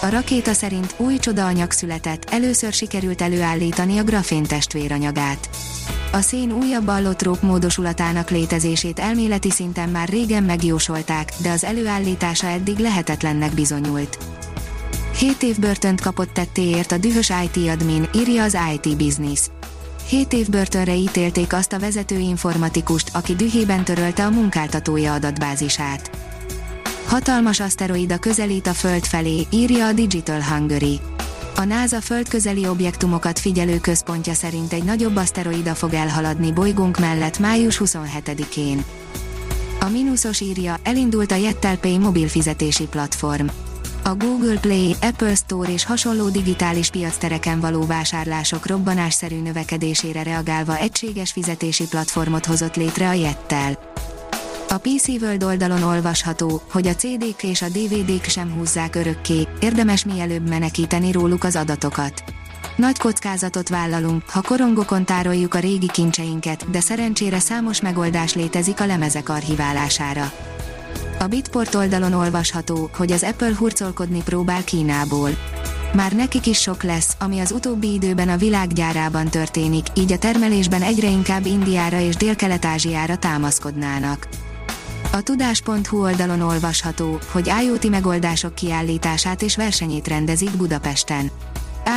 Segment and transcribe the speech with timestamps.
[0.00, 5.48] A rakéta szerint új csodaanyag született, először sikerült előállítani a grafén testvéranyagát.
[6.12, 12.78] A szén újabb allotróp módosulatának létezését elméleti szinten már régen megjósolták, de az előállítása eddig
[12.78, 14.18] lehetetlennek bizonyult.
[15.18, 19.40] 7 év börtönt kapott tettéért a dühös IT admin, írja az IT Business.
[20.08, 26.10] 7 év börtönre ítélték azt a vezető informatikust, aki dühében törölte a munkáltatója adatbázisát.
[27.08, 31.00] Hatalmas aszteroida közelít a Föld felé, írja a Digital Hungary.
[31.56, 37.80] A NASA földközeli objektumokat figyelő központja szerint egy nagyobb aszteroida fog elhaladni bolygónk mellett május
[37.84, 38.84] 27-én.
[39.80, 43.46] A mínuszos írja, elindult a Yettel mobil fizetési platform.
[44.04, 51.32] A Google Play, Apple Store és hasonló digitális piactereken való vásárlások robbanásszerű növekedésére reagálva egységes
[51.32, 53.78] fizetési platformot hozott létre a Yettel.
[54.70, 60.04] A PC World oldalon olvasható, hogy a CD-k és a DVD-k sem húzzák örökké, érdemes
[60.04, 62.24] mielőbb menekíteni róluk az adatokat.
[62.76, 68.86] Nagy kockázatot vállalunk, ha korongokon tároljuk a régi kincseinket, de szerencsére számos megoldás létezik a
[68.86, 70.32] lemezek archiválására.
[71.18, 75.30] A Bitport oldalon olvasható, hogy az Apple hurcolkodni próbál Kínából.
[75.92, 80.82] Már nekik is sok lesz, ami az utóbbi időben a világgyárában történik, így a termelésben
[80.82, 84.28] egyre inkább Indiára és Dél-Kelet-Ázsiára támaszkodnának.
[85.12, 91.30] A tudás.hu oldalon olvasható, hogy IoT megoldások kiállítását és versenyét rendezik Budapesten.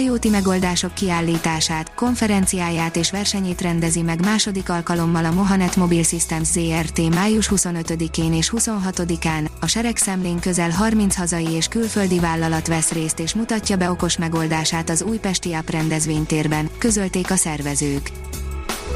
[0.00, 7.14] IoT megoldások kiállítását, konferenciáját és versenyét rendezi meg második alkalommal a Mohanet Mobile Systems ZRT
[7.14, 13.34] május 25-én és 26-án, a seregszemlén közel 30 hazai és külföldi vállalat vesz részt és
[13.34, 18.10] mutatja be okos megoldását az újpesti App rendezvénytérben, közölték a szervezők.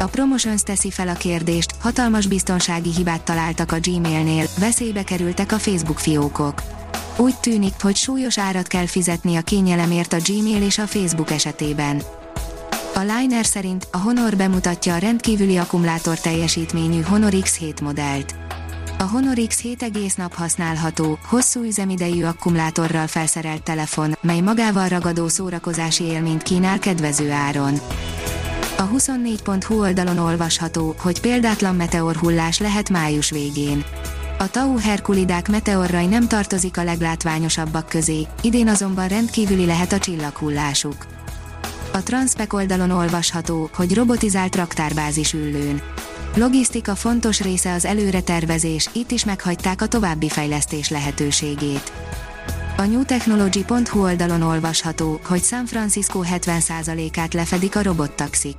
[0.00, 5.58] A Promotions teszi fel a kérdést, hatalmas biztonsági hibát találtak a Gmailnél, veszélybe kerültek a
[5.58, 6.62] Facebook fiókok.
[7.16, 12.02] Úgy tűnik, hogy súlyos árat kell fizetni a kényelemért a Gmail és a Facebook esetében.
[12.94, 18.34] A Liner szerint a Honor bemutatja a rendkívüli akkumulátor teljesítményű Honor X7 modellt.
[18.98, 26.04] A Honor X7 egész nap használható, hosszú üzemidejű akkumulátorral felszerelt telefon, mely magával ragadó szórakozási
[26.04, 27.80] élményt kínál kedvező áron.
[28.80, 33.84] A 24.hu oldalon olvasható, hogy példátlan meteorhullás lehet május végén.
[34.38, 41.06] A Tau Herkulidák meteorrai nem tartozik a leglátványosabbak közé, idén azonban rendkívüli lehet a csillaghullásuk.
[41.92, 45.82] A Transpec oldalon olvasható, hogy robotizált raktárbázis üllőn.
[46.34, 51.92] Logisztika fontos része az előretervezés, itt is meghagyták a további fejlesztés lehetőségét.
[52.80, 58.56] A newtechnology.hu oldalon olvasható, hogy San Francisco 70%-át lefedik a robottaxik.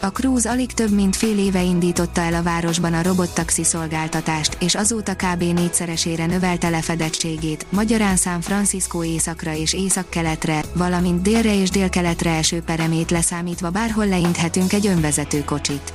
[0.00, 4.74] A Cruise alig több mint fél éve indította el a városban a robottaxi szolgáltatást, és
[4.74, 5.42] azóta kb.
[5.42, 13.10] négyszeresére növelte lefedettségét, magyarán San Francisco északra és északkeletre, valamint délre és délkeletre eső peremét
[13.10, 15.92] leszámítva bárhol leinthetünk egy önvezető kocsit.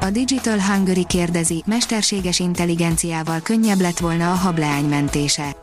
[0.00, 5.56] A Digital Hungary kérdezi, mesterséges intelligenciával könnyebb lett volna a hableány mentése.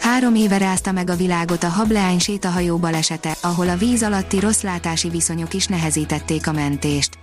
[0.00, 5.08] Három éve rázta meg a világot a hableány sétahajó balesete, ahol a víz alatti rosszlátási
[5.08, 7.18] viszonyok is nehezítették a mentést.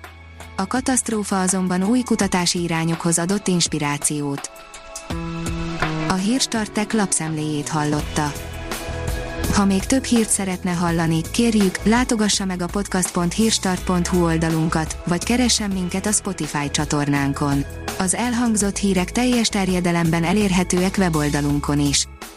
[0.56, 4.52] A katasztrófa azonban új kutatási irányokhoz adott inspirációt.
[6.08, 8.32] A Hírstartek lapszemléjét hallotta.
[9.54, 16.06] Ha még több hírt szeretne hallani, kérjük, látogassa meg a podcast.hírstart.hu oldalunkat, vagy keressen minket
[16.06, 17.66] a Spotify csatornánkon.
[17.98, 22.08] Az elhangzott hírek teljes terjedelemben elérhetőek weboldalunkon is.